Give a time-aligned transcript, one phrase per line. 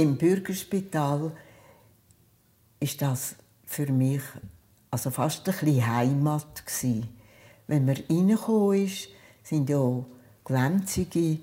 [0.00, 1.32] im Bürgerspital
[2.80, 4.22] ist das für mich
[4.90, 7.08] also fast ein bisschen Heimat gewesen.
[7.66, 9.08] Wenn man reingekommen ist,
[9.42, 10.04] sind ja
[10.44, 11.38] glänzige,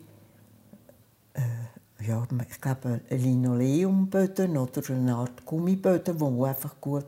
[1.33, 7.05] äh, ja, ich glaube, Linoleumböden oder eine Art Gummiböden, wo man einfach gut,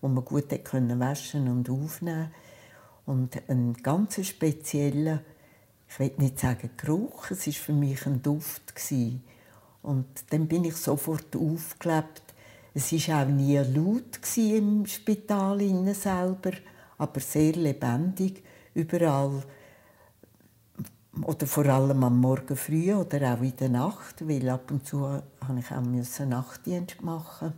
[0.00, 2.30] wo man gut können waschen und aufnehmen
[3.04, 5.20] und ein ganz spezieller,
[5.88, 9.22] ich will nicht sagen Geruch, es ist für mich ein Duft gewesen.
[9.86, 12.22] Und dann bin ich sofort aufgelebt.
[12.74, 15.60] Es war auch nie laut im Spital
[15.94, 16.50] selber,
[16.98, 18.42] aber sehr lebendig.
[18.74, 19.44] Überall
[21.22, 25.06] oder vor allem am Morgen früh oder auch in der Nacht, weil ab und zu
[25.06, 27.52] habe ich auch Nachtdienst machen.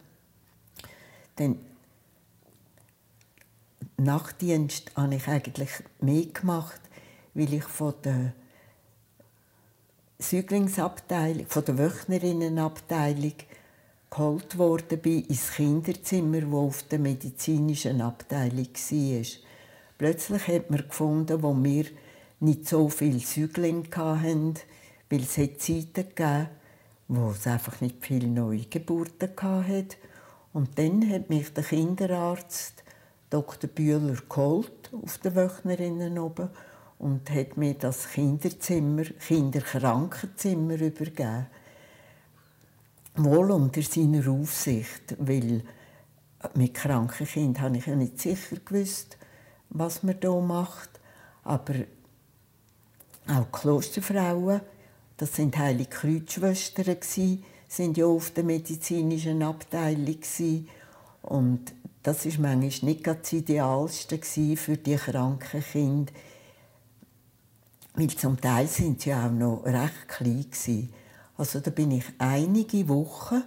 [1.37, 1.57] Dann
[3.97, 5.71] Nachtdienst habe ich eigentlich
[6.03, 6.83] mehr gemacht,
[7.33, 8.35] weil ich von der
[10.21, 13.35] Säuglingsabteilung, von der Wöchnerinnenabteilung
[14.11, 19.27] geholt worden bin ins Kinderzimmer, wo auf der medizinischen Abteilung war.
[19.97, 21.85] Plötzlich hat man gefunden, wo wir
[22.41, 24.55] nicht so viele Säuglinge hatten,
[25.09, 26.49] weil es Zeiten gegeben
[27.09, 29.65] wo es einfach nicht viele neue Geburten gab.
[30.53, 32.85] Und dann hat mich der Kinderarzt
[33.31, 33.69] Dr.
[33.71, 36.51] Bühler geholt auf der Wöchnerinnen oben
[36.99, 41.47] und hat mir das Kinderzimmer, Kinderkrankenzimmer übergeben.
[43.17, 45.63] Wohl unter seiner Aufsicht, weil
[46.55, 49.17] mit kranken Kindern habe ich ja nicht sicher gewusst,
[49.71, 50.91] was man hier macht.
[51.45, 51.75] Aber
[53.27, 54.61] auch Klosterfrauen,
[55.17, 56.97] das sind heilige Kreuzschwestern,
[57.69, 60.19] sind ja auf der medizinischen Abteilung
[61.23, 64.19] und das ist manchmal nicht das Idealste
[64.57, 66.13] für die kranken Kinder,
[67.99, 70.89] weil zum Teil sind sie auch noch recht klein.
[71.37, 73.43] Also da bin ich einige Wochen,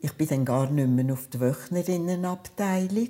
[0.00, 3.08] ich bin dann gar nicht mehr auf der Wöchnerinnenabteilung,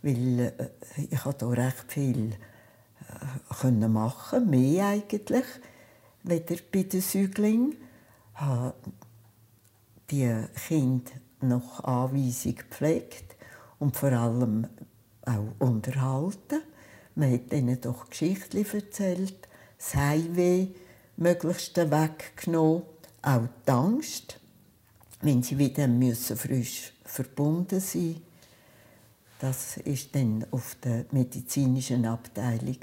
[0.00, 0.70] weil äh,
[1.10, 5.44] ich da recht viel äh, können machen, mehr eigentlich,
[6.22, 7.76] weder bei den Säuglingen.
[8.32, 8.74] habe
[10.10, 10.34] die
[10.66, 13.36] Kinder nach Anweisung gepflegt
[13.78, 14.68] und vor allem
[15.26, 16.62] auch unterhalten.
[17.14, 19.43] Man hat ihnen doch Geschichten erzählt
[19.78, 20.68] das Heimweh
[21.16, 22.82] möglichst weggenommen,
[23.22, 24.40] auch die Angst,
[25.20, 28.20] wenn sie wieder müssen frisch verbunden sein
[29.38, 32.78] Das ist dann auf der medizinischen Abteilung.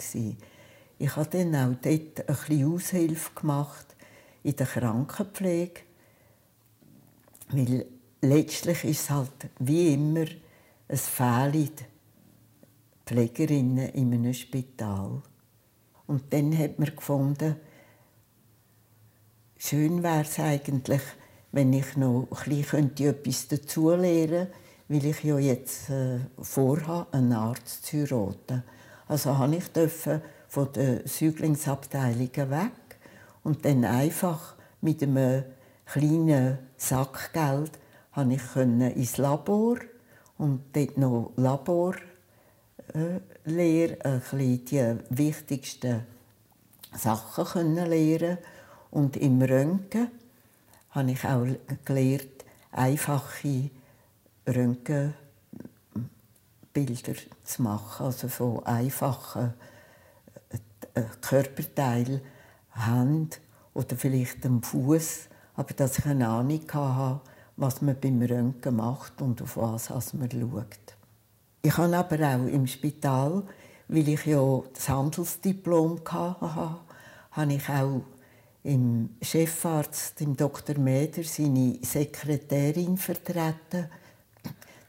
[0.98, 3.96] Ich habe dann auch dort ein bisschen Aushilfe gemacht
[4.44, 5.82] in der Krankenpflege,
[7.50, 7.86] weil
[8.22, 10.26] letztlich ist es halt wie immer,
[10.88, 11.72] es fehlen
[13.06, 15.22] Pflegerinnen in einem Spital.
[16.12, 17.56] Und dann hat man gefunden,
[19.58, 21.02] schön wäre es eigentlich,
[21.54, 24.52] wenn ich noch ein bisschen etwas dazulernen könnte,
[24.90, 28.62] weil ich ja jetzt äh, vorhabe, einen Arzt zu heiraten.
[29.08, 29.64] Also habe ich
[30.50, 33.00] von der Säuglingsabteilung weg
[33.44, 35.46] und dann einfach mit einem
[35.86, 37.80] kleinen Sackgeld
[38.14, 39.78] konnte ich ins Labor
[40.38, 41.96] und dort noch Labor
[42.94, 44.22] äh, Lehre ein
[44.66, 46.06] die wichtigsten
[46.94, 48.38] Sachen können lernen
[48.92, 50.12] und im Röntgen
[50.92, 51.48] habe ich auch
[51.86, 53.70] gelernt, einfache
[54.48, 55.16] Röntgenbilder
[57.44, 59.54] zu machen, also von einfachen
[60.94, 62.22] äh, Körperteilen,
[62.72, 63.40] Hand
[63.74, 67.22] oder vielleicht dem Fuß, aber dass ich eine Ahnung hatte,
[67.58, 71.01] was man beim Röntgen macht und auf was man schaut.
[71.64, 73.44] Ich habe aber auch im Spital,
[73.88, 76.80] weil ich ja das Handelsdiplom hatte,
[77.32, 78.02] habe ich auch
[78.64, 80.78] im Chefarzt, dem Dr.
[80.80, 83.90] Meder, seine Sekretärin vertreten.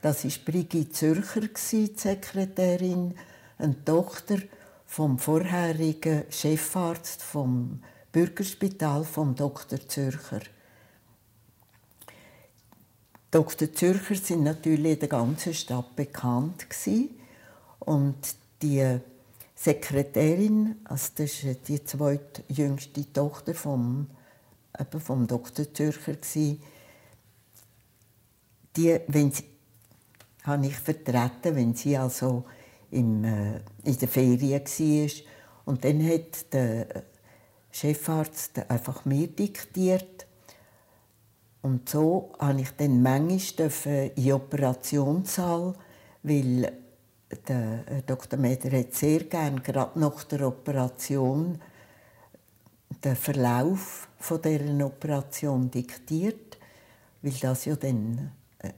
[0.01, 3.13] Das war Brigitte Zürcher, die Sekretärin,
[3.59, 4.39] eine Tochter
[4.87, 7.81] vom vorherigen Chefarzt vom
[8.11, 9.79] Bürgerspital vom Dr.
[9.87, 10.41] Zürcher.
[13.33, 13.73] Dr.
[13.73, 16.67] Zürcher sind natürlich in der ganzen Stadt bekannt
[17.79, 18.15] und
[18.61, 18.99] die
[19.55, 24.05] Sekretärin, also das ist die zweitjüngste Tochter vom,
[24.99, 25.73] vom Dr.
[25.73, 26.15] Zürcher
[28.75, 29.45] die, wenn sie,
[30.43, 32.43] habe ich vertreten, wenn sie also
[32.91, 35.11] im, äh, in der Ferien war.
[35.65, 37.03] Und dann hat der
[37.71, 40.22] Chefarzt einfach mir diktiert,
[41.63, 45.73] und so habe ich dann manchmal in den Operationssaal,
[46.21, 46.71] weil
[47.47, 48.37] der Dr.
[48.37, 51.57] Meder hat sehr gerne gerade nach der Operation
[53.03, 56.57] den Verlauf dieser Operation diktiert.
[57.21, 58.71] weil das ja dann äh, äh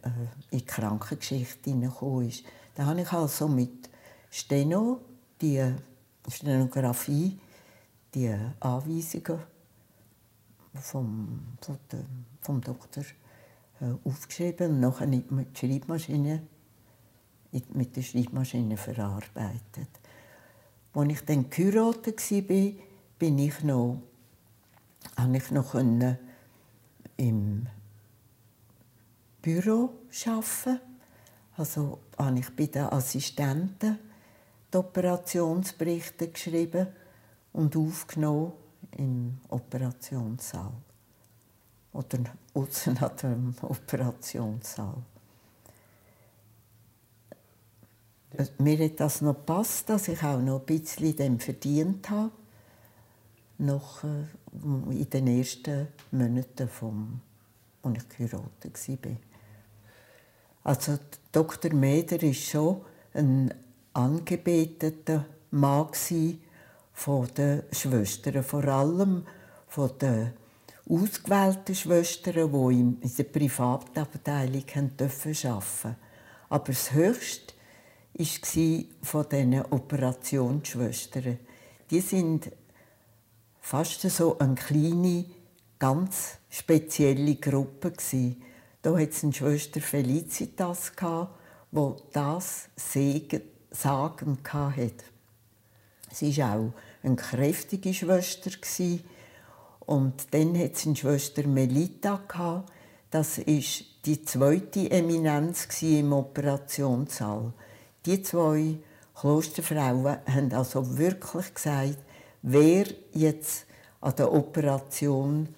[0.52, 2.44] in die Krankengeschichte hineingekommen ist.
[2.76, 3.90] Da habe ich also mit
[4.30, 5.02] Steno,
[5.42, 5.74] die
[6.30, 7.40] Stenografie,
[8.14, 9.40] die Anweisungen
[10.82, 11.58] vom,
[12.42, 13.04] vom Doktor
[13.82, 16.42] äh, aufgeschrieben und nachher mit der Schreibmaschine,
[17.74, 19.90] mit der Schreibmaschine verarbeitet.
[20.94, 22.72] Als ich dann geheiratet war,
[23.20, 24.02] bin ich noch,
[25.18, 25.74] habe ich noch
[27.18, 27.68] im
[29.42, 29.90] Büro
[30.26, 30.80] arbeiten.
[31.58, 34.00] Also habe ich bei den Assistenten
[34.74, 36.88] die Operationsberichte geschrieben
[37.54, 38.54] und aufgenommen
[38.96, 40.72] im Operationssaal.
[41.94, 42.20] Oder
[42.54, 44.98] außen an dem Operationssaal.
[48.58, 52.32] Mir hat das noch gepasst, dass ich auch noch ein bisschen dem verdient habe.
[53.58, 54.26] Noch äh,
[54.92, 57.22] in den ersten Monaten, vom,
[57.84, 59.18] als ich geheiratet war.
[60.66, 60.98] Also
[61.32, 61.74] Dr.
[61.74, 62.82] Meder war schon
[63.14, 63.54] ein
[63.94, 65.88] angebeteter Mann
[66.96, 69.28] von den Schwestern, vor allem
[69.68, 70.32] von den
[70.90, 75.96] ausgewählten Schwestern, die in der Privatabteilung arbeiten durften.
[76.50, 77.54] Aber das Höchste
[78.18, 81.40] war von diesen Operationsschwestern.
[81.92, 82.50] Die sind
[83.60, 85.26] fast so eine kleine,
[85.78, 87.94] ganz spezielle Gruppe.
[88.82, 90.94] Da hat es eine Schwester Felicitas,
[91.72, 92.70] die das
[93.72, 95.15] Sagen hatte.
[96.16, 96.72] Sie war auch
[97.04, 98.50] eine kräftige Schwester.
[99.82, 102.22] Und dann hat es eine Schwester Melita.
[103.12, 103.46] Das war
[104.06, 107.52] die zweite Eminenz im Operationssaal.
[108.06, 108.78] Die zwei
[109.14, 111.98] Klosterfrauen haben also wirklich gesagt,
[112.42, 113.66] wer jetzt
[114.00, 115.50] an der Operation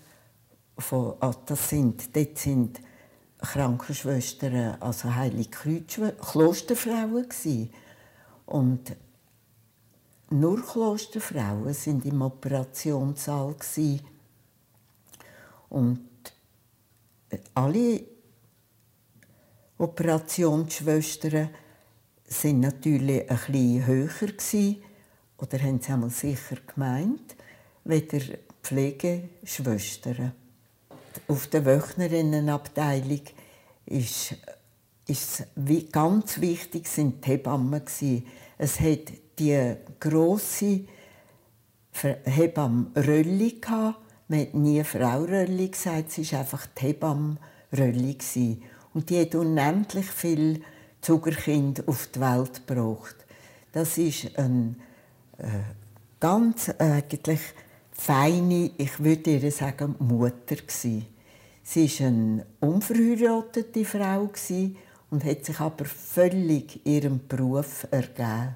[0.77, 2.81] von, ah, das sind, dort sind
[3.39, 5.99] Krankenschwestern, also Heilige Kreuz,
[6.31, 7.27] Klosterfrauen.
[8.45, 8.95] Und
[10.29, 13.55] nur Klosterfrauen sind im Operationssaal
[15.69, 15.99] und
[17.53, 18.03] alle
[19.77, 21.49] Operationsschwestern
[22.25, 24.83] sind natürlich ein bisschen höher gewesen,
[25.37, 27.35] oder haben sie einmal sicher gemeint,
[27.83, 30.33] wie der Pflegeschwestern.
[31.27, 33.21] Auf der Wöchnerinnenabteilung
[33.85, 34.35] ist,
[35.07, 35.43] ist
[35.91, 38.25] ganz wichtig sind die Hebammen gewesen.
[38.57, 40.81] Es hat die grosse
[42.23, 43.59] Hebamme Rölli.
[44.27, 47.37] Man hat nie Frau Rölli gesagt, sie war einfach die Hebamme
[47.75, 48.17] Rölli.
[48.93, 50.61] Und die hat unendlich viel
[51.01, 53.15] Zuckerkind auf die Welt gebracht.
[53.71, 54.77] Das ist ein
[55.37, 55.47] äh,
[56.19, 57.41] ganz eigentlich
[57.91, 61.05] feine, ich würde ihr sagen, Mutter gsi.
[61.63, 64.29] Sie war eine unverheiratete Frau
[65.09, 68.55] und hat sich aber völlig ihrem Beruf ergeben.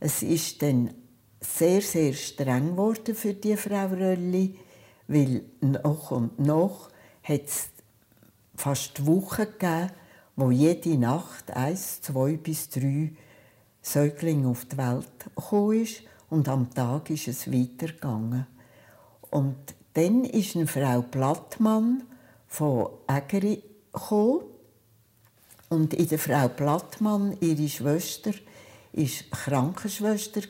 [0.00, 0.94] Es ist dann
[1.40, 4.58] sehr, sehr streng geworden für die Frau Rölli,
[5.08, 6.90] weil noch und noch
[7.22, 7.68] hat es
[8.56, 9.90] fast Wochen gegeben,
[10.34, 13.12] wo jede Nacht eins, zwei bis drei
[13.80, 18.46] Säuglinge auf die Welt gekommen ist und am Tag ist es weitergegangen.
[19.30, 19.56] Und
[19.94, 22.02] dann ist eine Frau Blattmann
[22.48, 24.42] von Ägeri gekommen.
[25.68, 28.32] Und in der Frau Blattmann, ihre Schwester,
[28.96, 30.42] war Krankenschwester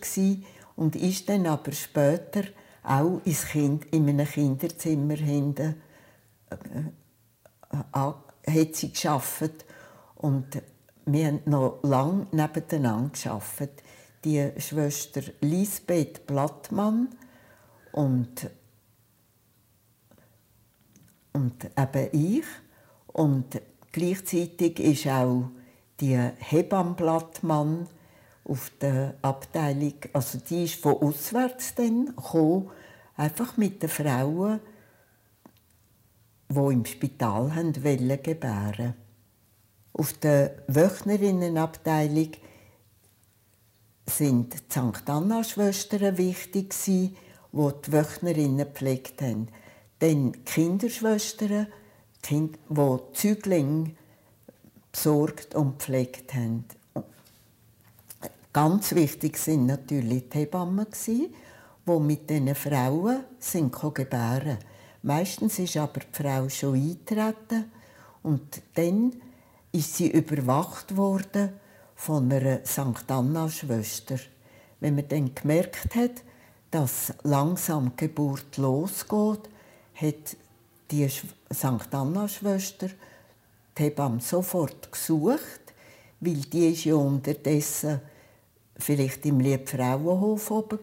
[0.76, 2.44] und ist dann aber später
[2.82, 5.82] auch ins kind, in einem Kinderzimmer hinten
[6.50, 6.54] äh,
[7.72, 9.64] äh, hat sie geschafft
[10.14, 10.62] und
[11.06, 13.82] wir haben noch lange nebeneinander gearbeitet.
[14.24, 17.08] Die Schwester Lisbeth Blattmann
[17.92, 18.50] und,
[21.32, 22.44] und eben ich.
[23.06, 23.60] Und
[23.92, 25.50] gleichzeitig ist auch
[26.00, 27.88] die Hebamme Blattmann
[28.46, 32.14] auf der Abteilung, also die ist von auswärts dann
[33.16, 34.60] einfach mit den Frauen,
[36.48, 38.94] die im Spital haben gebären
[39.98, 42.32] auf der Wöchnerinnenabteilung
[44.04, 45.08] sind die St.
[45.08, 47.16] Anna-Schwestern wichtig, die
[47.52, 49.48] die Wöchnerinnen gepflegt haben.
[50.00, 51.68] Dann die Kinderschwestern,
[52.28, 52.50] die
[53.14, 53.92] Züglinge
[54.92, 56.66] besorgt und gepflegt haben.
[58.56, 61.30] Ganz wichtig sind natürlich die Hebammen, die
[62.00, 64.56] mit diesen Frauen sind gebären
[65.02, 67.70] Meistens ist aber die Frau schon eingetreten
[68.22, 69.12] und dann
[69.72, 71.50] ist sie überwacht worden
[71.96, 73.10] von einer St.
[73.10, 74.16] Anna-Schwester.
[74.80, 76.22] Wenn man dann gemerkt hat,
[76.70, 79.50] dass langsam die Geburt losgeht,
[79.96, 80.36] hat
[80.90, 81.92] die St.
[81.94, 82.88] Anna-Schwester
[83.76, 85.74] die Hebamme sofort gesucht,
[86.20, 88.00] weil die ist ja unterdessen
[88.78, 90.78] vielleicht im Liebfrauenhof oben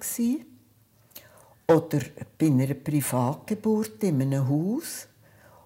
[1.67, 1.75] war.
[1.77, 1.99] Oder
[2.37, 5.07] bei einer Privatgeburt in einem Haus.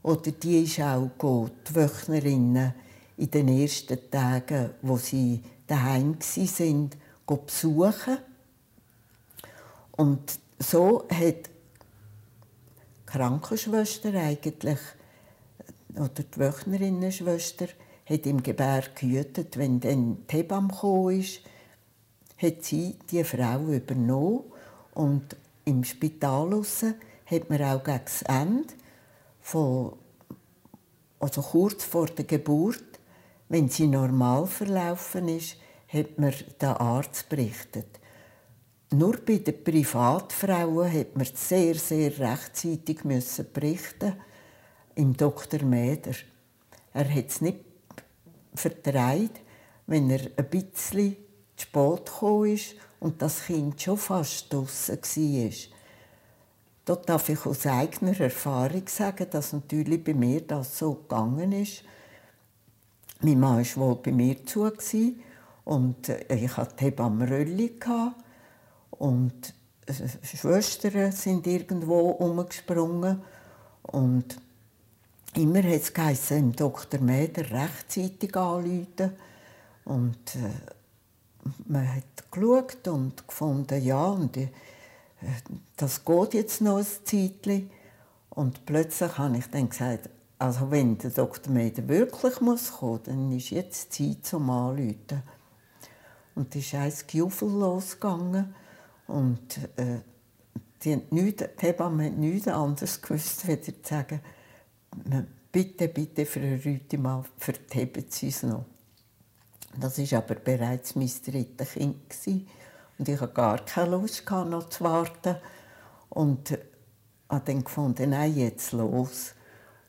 [0.03, 2.74] Oder die ist auch die Wöchnerinnen
[3.17, 6.89] in den ersten Tagen, wo sie daheim waren,
[7.25, 8.17] besuchen.
[9.98, 11.51] Und so hat die
[13.05, 14.79] Krankenschwester eigentlich,
[15.96, 17.67] oder die Wöchnerinnenschwester,
[18.05, 19.57] hat im Gebär gehütet.
[19.57, 21.22] Wenn dann die Hebamme kam,
[22.38, 24.44] hat sie die Frau übernommen.
[24.94, 26.63] Und im Spital
[27.25, 28.74] hat man auch gegen das Ende,
[29.41, 29.94] von,
[31.20, 32.84] also kurz vor der Geburt,
[33.50, 37.88] wenn sie normal verlaufen ist, hat mir der Arzt berichtet.
[38.91, 44.13] Nur bei den Privatfrauen hat man sehr, sehr rechtzeitig müssen berichten
[44.96, 45.63] im Dr.
[45.63, 46.13] Mäder.
[46.94, 47.60] Er hat es nicht
[48.53, 49.41] vertreibt,
[49.88, 51.17] wenn er ein bisschen
[51.57, 55.51] spät gekommen ist und das Kind schon fast draussen war.
[56.85, 61.83] Dort darf ich aus eigener Erfahrung sagen, dass natürlich bei mir das so gegangen ist.
[63.21, 64.71] Mein Mann war wohl bei mir zu
[65.65, 67.77] und äh, ich hatte die Hebamme Rölli
[68.91, 69.53] und
[69.85, 73.21] äh, Schwestern sind irgendwo umgesprungen
[73.81, 74.37] und
[75.33, 77.01] immer hat es geheißen, Dr.
[77.01, 79.11] Meder rechtzeitig anrufen
[79.83, 80.76] und äh,
[81.67, 84.49] man hat geschaut und gefunden, ja, und, äh,
[85.75, 87.69] das geht jetzt noch ein Zeitchen.
[88.29, 91.51] Und plötzlich habe ich dann gesagt, also wenn der Dr.
[91.51, 95.23] Meder wirklich muss kommen, dann ist jetzt Zeit zum Anrufen.
[96.35, 98.53] Und es ist ein Gejuffel losgegangen
[99.07, 100.01] und äh,
[100.83, 104.19] die, nichts, die Hebamme hat nichts anderes gewusst, als zu sagen,
[105.51, 108.65] bitte, bitte, verrüte mal, verheben Sie es noch.
[109.75, 112.47] Das war aber bereits mein drittes Kind.
[112.97, 115.36] Und ich hatte gar keine Lust, noch zu warten.
[116.09, 116.57] Und
[117.29, 119.33] habe dann gefunden, nein, jetzt los.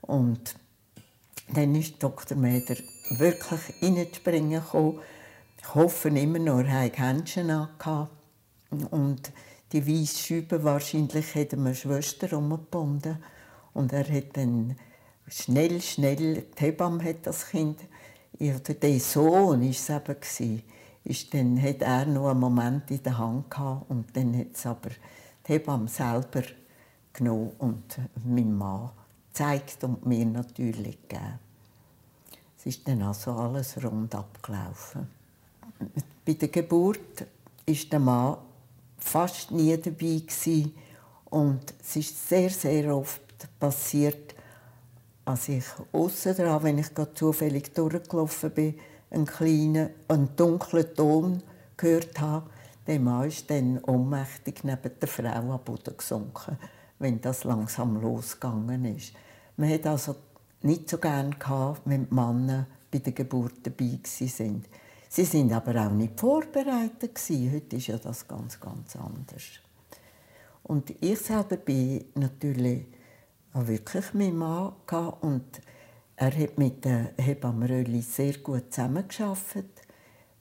[0.03, 0.55] Und
[1.55, 2.37] dann ist Dr.
[2.37, 2.77] Meder
[3.11, 4.63] wirklich reinzuspringen.
[5.61, 8.09] Ich hoffe immer noch, er hatte Händchen an.
[8.91, 9.33] Und
[9.73, 13.19] die weiße Scheibe wahrscheinlich hat eine Schwester umgebunden.
[13.73, 14.77] Und er hat dann
[15.29, 17.81] schnell, schnell, die Hebamme hat das Kind,
[18.41, 20.63] oder der Sohn war es eben,
[21.05, 24.67] ist, dann hat er noch einen Moment in der Hand gehabt und dann hat es
[24.67, 26.43] aber die Hebamme selber
[27.13, 28.91] genommen und mein Mann
[29.33, 31.39] gezeigt und mir natürlich gegeben.
[32.59, 35.09] Es ist dann also alles rund abgelaufen.
[36.25, 37.27] Bei der Geburt
[37.65, 38.39] ist der Mann
[38.99, 40.75] fast nie dabei gewesen.
[41.27, 43.21] und es ist sehr, sehr oft
[43.59, 44.35] passiert,
[45.29, 48.75] als ich außen dran, wenn ich gerade zufällig durchgelaufen bin,
[49.11, 51.43] einen kleinen, einen dunklen Ton
[51.77, 52.49] gehört habe,
[52.87, 56.57] der Mann ist dann ohnmächtig neben der Frau am Boden gesunken,
[56.99, 59.13] wenn das langsam losgegangen ist.
[59.59, 60.17] Man hat also
[60.63, 63.99] nicht so gerne gehabt, wenn die Männer bei der Geburt dabei
[64.39, 64.65] waren.
[65.11, 69.45] Sie sind aber auch nicht vorbereitet Heute ist ja das ganz, ganz anders.
[70.63, 72.87] Und ich selber bin natürlich
[73.59, 74.73] auch wirklich mein Mann
[75.21, 75.61] und
[76.17, 79.83] er hat mit der Hebamme Rölli sehr gut zusammengearbeitet,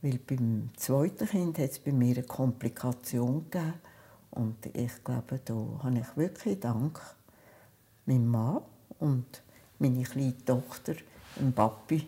[0.01, 3.73] weil beim zweiten Kind hat es bei mir eine Komplikation gegeben
[4.31, 6.99] und ich glaube, da habe ich wirklich Dank
[8.05, 8.61] meinem Mann
[8.99, 9.41] und
[9.79, 10.95] meine kleine Tochter,
[11.39, 12.07] dem Papi,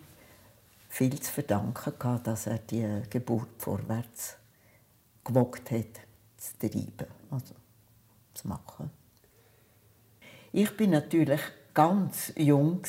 [0.88, 4.36] viel zu verdanken gehabt, dass er die Geburt vorwärts
[5.24, 6.00] gewagt hat,
[6.36, 7.54] zu treiben, also
[8.34, 8.99] zu machen.
[10.52, 11.40] Ich bin natürlich
[11.74, 12.80] ganz jung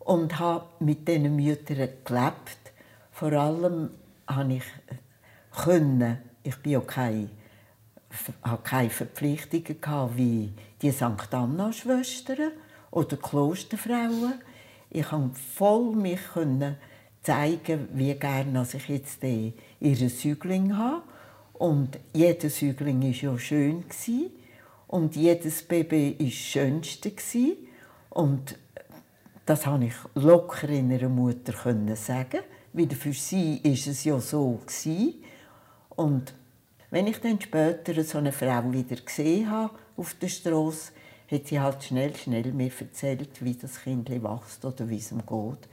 [0.00, 2.72] und habe mit diesen Müttern gelebt.
[3.10, 3.90] Vor allem
[4.26, 4.64] habe ich
[5.64, 7.30] können, ich bin auch keine,
[8.42, 11.32] habe keine Verpflichtungen wie die St.
[11.32, 12.52] Anna-Schwestern
[12.90, 14.34] oder Klosterfrauen
[14.94, 16.20] ich konnte voll mich
[17.22, 21.02] zeigen, wie gerne ich jetzt ihren Säugling habe.
[21.54, 23.84] Und jeder Säugling war ja schön.
[24.92, 27.12] Und jedes Baby war das Schönste.
[28.10, 28.58] Und
[29.46, 31.54] das konnte ich locker in einer Mutter
[31.96, 32.40] sagen.
[32.74, 34.60] Weil für sie war es ja so.
[35.96, 36.34] Und
[36.90, 40.92] wenn ich dann später so eine Frau wieder gesehen habe auf der Straße,
[41.30, 45.22] hat sie halt schnell, schnell mir erzählt, wie das Kind wächst oder wie es ihm
[45.24, 45.68] geht.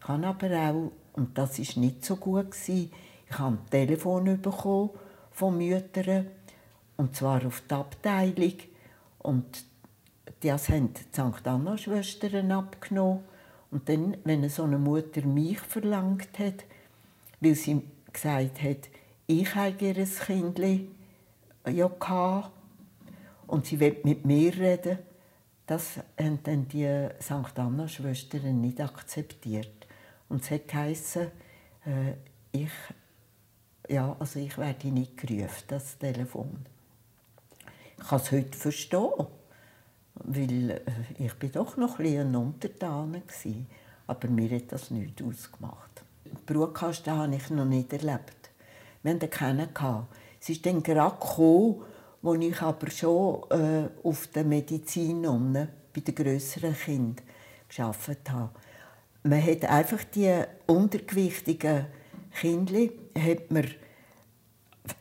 [0.00, 2.90] Ich habe aber auch, und das war nicht so gut, ich
[3.30, 4.90] habe ein Telefon bekommen
[5.30, 6.26] von Müttern,
[6.96, 8.54] und zwar auf die Abteilung.
[9.18, 9.64] Und
[10.40, 11.46] das haben die St.
[11.46, 13.24] Anna-Schwestern abgenommen.
[13.70, 16.64] Und dann, wenn so eine Mutter mich verlangt hat,
[17.40, 17.82] weil sie
[18.12, 18.88] gesagt hat,
[19.26, 20.60] ich habe ihr Kind
[21.66, 22.50] ja gehabt,
[23.46, 24.98] und sie will mit mir reden,
[25.66, 27.58] das haben dann die St.
[27.58, 29.86] Anna-Schwestern nicht akzeptiert.
[30.28, 31.28] Und es hat geheißen,
[31.86, 32.12] äh,
[32.52, 32.70] ich,
[33.88, 36.66] ja, also ich werde nicht gerufen, das Telefon.
[38.04, 39.26] Ich kann es heute verstehen,
[40.16, 40.80] weil äh,
[41.18, 43.52] ich bin doch noch ein bisschen Untertaner war.
[44.06, 46.04] Aber mir hat das nichts ausgemacht.
[46.44, 48.50] Brutkasten habe ich noch nicht erlebt.
[49.02, 49.70] Wir hatten keinen.
[50.38, 51.82] Es ist dann gerade gekommen,
[52.20, 57.24] wo ich aber schon äh, auf der Medizin bei den grösseren Kindern
[57.74, 58.50] gearbeitet habe.
[59.22, 61.86] Man hat einfach die untergewichtigen
[62.38, 63.66] Kinder hat man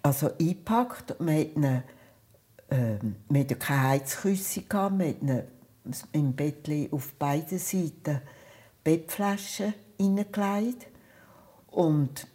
[0.02, 1.20] also eingepackt.
[1.20, 1.58] Man hat
[2.74, 2.98] äh,
[3.30, 5.44] man hatte keine Heizküsse, man hat ihnen
[6.12, 8.22] im Bett auf beiden Seiten
[8.84, 10.88] Bettflaschen hineingelegt
[11.68, 12.28] und,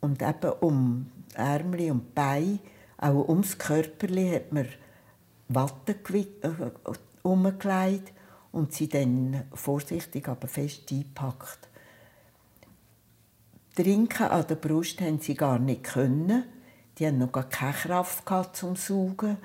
[0.00, 2.58] und eben um Ärmel und Beine,
[2.98, 4.68] auch ums Körperli hat man
[5.48, 5.96] Watte
[7.22, 8.12] umgelegt
[8.52, 11.68] und sie dann vorsichtig, aber fest eingepackt.
[13.74, 16.44] Trinken an der Brust haben sie gar nicht können.
[16.98, 19.36] Die haben noch gar keine Kraft zum Saugen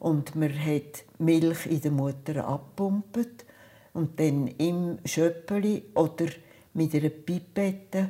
[0.00, 3.44] und man hat Milch in der Mutter abpumpt
[3.92, 6.26] und dann im Schöppeli oder
[6.74, 8.08] mit einer Pipette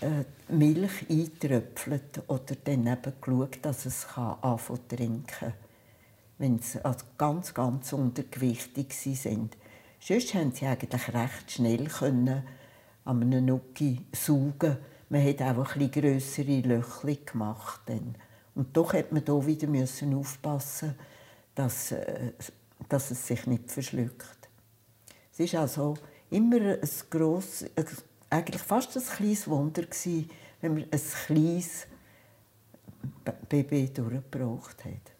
[0.00, 5.52] äh, Milch eintröpfelt oder dann eben geschaut, dass es anfangen zu trinken
[6.42, 9.56] wenn sie also ganz, ganz untergewichtig sind.
[10.00, 12.42] Sonst haben sie eigentlich recht schnell können
[13.04, 14.76] an einem Nuki saugen.
[15.12, 17.82] Man hat auch ein grössere Löcher gemacht.
[17.84, 18.14] Dann.
[18.54, 20.94] Und doch hat man hier wieder müssen aufpassen,
[21.54, 22.32] dass, äh,
[22.88, 24.48] dass es sich nicht verschluckt.
[25.30, 25.98] Es ist also
[26.30, 27.66] immer ein gross,
[28.30, 30.30] eigentlich fast ein kleines Wunder gewesen,
[30.62, 31.86] wenn man ein kleines
[33.50, 35.11] Baby durchgebracht hat.